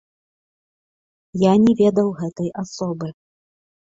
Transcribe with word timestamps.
Я 1.41 1.51
не 1.65 1.73
ведаў 1.81 2.07
гэтай 2.21 2.49
асобы. 2.65 3.11